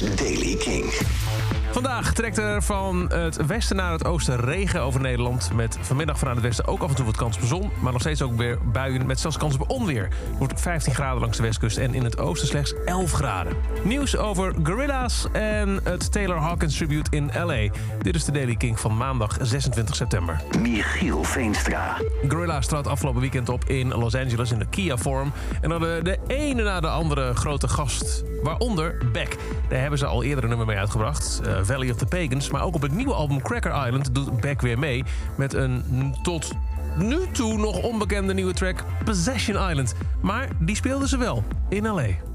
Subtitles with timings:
[0.00, 0.92] Daily King.
[1.76, 5.50] Vandaag trekt er van het westen naar het oosten regen over Nederland.
[5.54, 7.70] Met vanmiddag vanuit het westen ook af en toe wat kans op zon.
[7.80, 10.02] Maar nog steeds ook weer buien met zelfs kans op onweer.
[10.02, 13.56] Het wordt 15 graden langs de westkust en in het oosten slechts 11 graden.
[13.84, 17.68] Nieuws over Gorilla's en het Taylor Hawkins tribute in L.A.
[18.02, 20.42] Dit is de Daily King van maandag 26 september.
[20.60, 21.96] Michiel Veenstra.
[22.28, 25.32] Gorilla's trad afgelopen weekend op in Los Angeles in de Kia Forum.
[25.60, 29.36] En hadden de ene na de andere grote gast, waaronder Beck.
[29.68, 32.50] Daar hebben ze al eerder een nummer mee uitgebracht, uh, Valley of the Pagans.
[32.50, 35.04] Maar ook op het nieuwe album Cracker Island doet Beck weer mee...
[35.36, 36.52] met een tot
[36.98, 39.94] nu toe nog onbekende nieuwe track Possession Island.
[40.22, 42.34] Maar die speelden ze wel in L.A.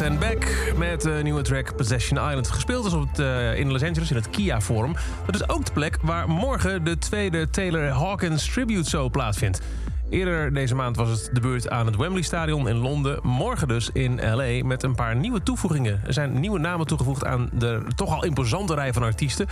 [0.00, 2.50] En Beck met de nieuwe track Possession Island.
[2.50, 4.94] Gespeeld is op het, uh, in Los Angeles in het Kia Forum.
[5.26, 9.60] Dat is ook de plek waar morgen de tweede Taylor Hawkins Tribute Show plaatsvindt.
[10.10, 13.18] Eerder deze maand was het de beurt aan het Wembley Stadion in Londen.
[13.22, 14.64] Morgen dus in L.A.
[14.64, 16.00] met een paar nieuwe toevoegingen.
[16.06, 19.46] Er zijn nieuwe namen toegevoegd aan de toch al imposante rij van artiesten.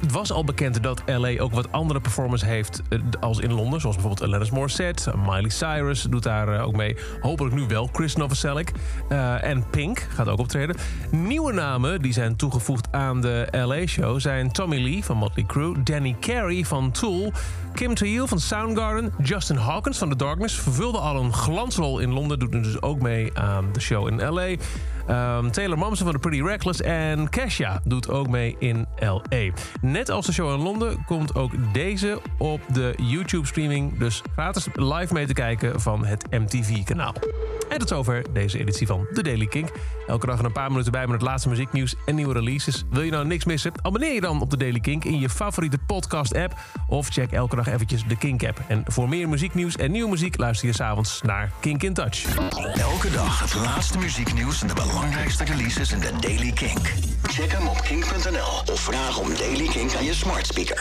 [0.00, 2.82] Het was al bekend dat LA ook wat andere performers heeft
[3.20, 3.80] als in Londen.
[3.80, 6.96] Zoals bijvoorbeeld Alanis Morissette, Miley Cyrus doet daar ook mee.
[7.20, 8.72] Hopelijk nu wel Chris Novoselic.
[9.08, 10.76] Uh, en Pink gaat ook optreden.
[11.10, 15.82] Nieuwe namen die zijn toegevoegd aan de LA-show zijn Tommy Lee van Motley Crue...
[15.82, 17.32] Danny Carey van Tool...
[17.74, 20.54] Kim Thayil van Soundgarden, Justin Hawkins van The Darkness...
[20.54, 24.56] vervulde al een glansrol in Londen, doet dus ook mee aan de show in L.A.
[25.08, 29.50] Um, Taylor Momsen van The Pretty Reckless en Kesha doet ook mee in L.A.
[29.80, 33.98] Net als de show in Londen komt ook deze op de YouTube-streaming...
[33.98, 37.14] dus gratis live mee te kijken van het MTV-kanaal.
[37.70, 39.68] En tot zover deze editie van The Daily Kink.
[40.06, 42.84] Elke dag een paar minuten bij met het laatste muzieknieuws en nieuwe releases.
[42.90, 43.72] Wil je nou niks missen?
[43.82, 46.58] Abonneer je dan op The Daily Kink in je favoriete podcast-app...
[46.88, 48.60] of check elke dag eventjes de Kink-app.
[48.68, 52.24] En voor meer muzieknieuws en nieuwe muziek luister je s'avonds naar Kink in Touch.
[52.74, 56.92] Elke dag het laatste muzieknieuws en de belangrijkste releases in The Daily Kink.
[57.22, 60.78] Check hem op kink.nl of vraag om Daily Kink aan je smart speaker.